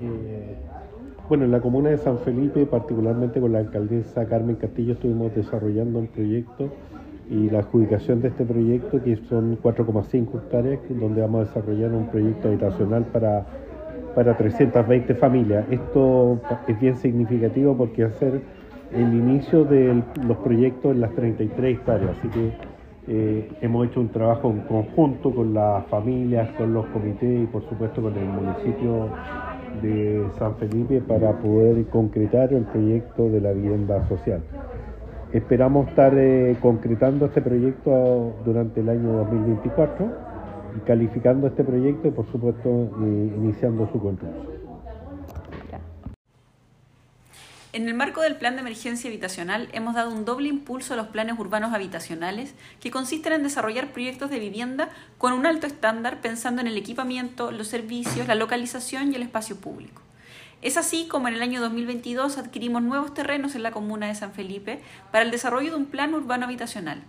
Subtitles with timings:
[0.00, 0.56] Eh,
[1.28, 5.98] bueno, en la comuna de San Felipe, particularmente con la alcaldesa Carmen Castillo, estuvimos desarrollando
[5.98, 6.70] un proyecto
[7.28, 12.06] y la adjudicación de este proyecto, que son 4,5 hectáreas, donde vamos a desarrollar un
[12.08, 13.44] proyecto habitacional para,
[14.14, 15.66] para 320 familias.
[15.70, 18.40] Esto es bien significativo porque va a ser
[18.92, 22.52] el inicio de los proyectos en las 33 hectáreas, así que
[23.08, 27.62] eh, hemos hecho un trabajo en conjunto con las familias, con los comités y por
[27.68, 29.08] supuesto con el municipio
[29.82, 34.40] de San Felipe para poder concretar el proyecto de la vivienda social.
[35.32, 40.06] Esperamos estar eh, concretando este proyecto durante el año 2024
[40.76, 42.68] y calificando este proyecto y por supuesto
[43.02, 44.65] eh, iniciando su construcción.
[47.76, 51.08] En el marco del Plan de Emergencia Habitacional hemos dado un doble impulso a los
[51.08, 56.62] planes urbanos habitacionales que consisten en desarrollar proyectos de vivienda con un alto estándar pensando
[56.62, 60.00] en el equipamiento, los servicios, la localización y el espacio público.
[60.62, 64.32] Es así como en el año 2022 adquirimos nuevos terrenos en la comuna de San
[64.32, 64.80] Felipe
[65.12, 67.02] para el desarrollo de un plan urbano habitacional.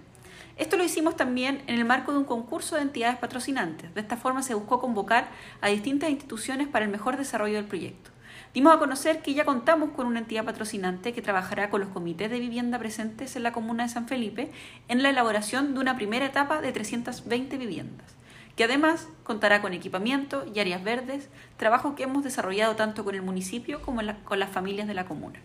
[0.58, 3.96] Esto lo hicimos también en el marco de un concurso de entidades patrocinantes.
[3.96, 5.30] De esta forma se buscó convocar
[5.62, 8.17] a distintas instituciones para el mejor desarrollo del proyecto.
[8.54, 12.30] Dimos a conocer que ya contamos con una entidad patrocinante que trabajará con los comités
[12.30, 14.52] de vivienda presentes en la comuna de San Felipe
[14.88, 18.16] en la elaboración de una primera etapa de 320 viviendas,
[18.56, 23.22] que además contará con equipamiento y áreas verdes, trabajo que hemos desarrollado tanto con el
[23.22, 25.40] municipio como con las familias de la comuna.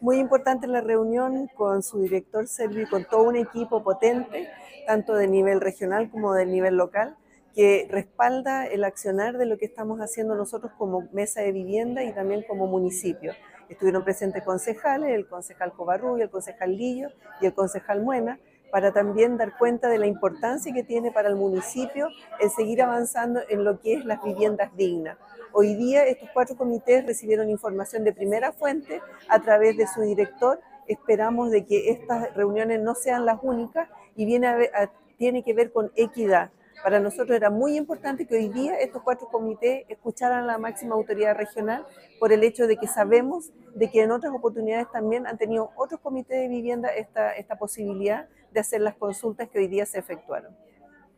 [0.00, 4.50] Muy importante la reunión con su director Sergio y con todo un equipo potente,
[4.86, 7.16] tanto de nivel regional como de nivel local,
[7.54, 12.12] que respalda el accionar de lo que estamos haciendo nosotros como mesa de vivienda y
[12.12, 13.32] también como municipio.
[13.68, 17.08] Estuvieron presentes concejales, el concejal Covarrubio, el concejal Lillo
[17.40, 18.38] y el concejal Muena,
[18.70, 22.08] para también dar cuenta de la importancia que tiene para el municipio
[22.40, 25.16] el seguir avanzando en lo que es las viviendas dignas.
[25.52, 30.60] Hoy día estos cuatro comités recibieron información de primera fuente a través de su director.
[30.88, 34.70] Esperamos de que estas reuniones no sean las únicas y viene
[35.16, 36.50] tiene que ver con equidad
[36.84, 40.94] para nosotros era muy importante que hoy día estos cuatro comités escucharan a la máxima
[40.94, 41.86] autoridad regional
[42.20, 45.98] por el hecho de que sabemos de que en otras oportunidades también han tenido otros
[46.00, 50.54] comités de vivienda esta, esta posibilidad de hacer las consultas que hoy día se efectuaron.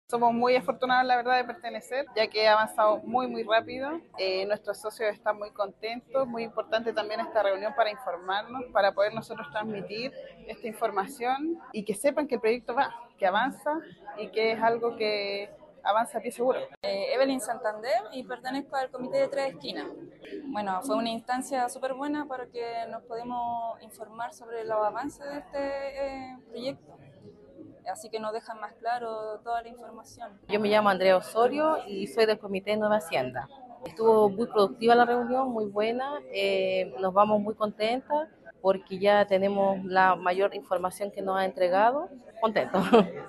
[0.09, 4.01] Somos muy afortunados, la verdad, de pertenecer, ya que ha avanzado muy, muy rápido.
[4.19, 6.29] Eh, nuestros socios están muy contentos.
[6.29, 10.13] Muy importante también esta reunión para informarnos, para poder nosotros transmitir
[10.47, 13.81] esta información y que sepan que el proyecto va, que avanza
[14.17, 15.51] y que es algo que
[15.83, 16.61] avanza a pie seguro.
[16.83, 19.87] Eh, Evelyn Santander y pertenezco al Comité de Tres Esquinas.
[20.45, 25.39] Bueno, fue una instancia súper buena para que nos pudimos informar sobre los avances de
[25.39, 26.16] este eh,
[27.97, 30.39] así que nos dejan más claro toda la información.
[30.49, 33.49] Yo me llamo Andrea Osorio y soy del Comité de Nueva Hacienda.
[33.87, 38.29] Estuvo muy productiva la reunión, muy buena, eh, nos vamos muy contentas
[38.61, 42.11] porque ya tenemos la mayor información que nos ha entregado.
[42.41, 42.85] Contentos.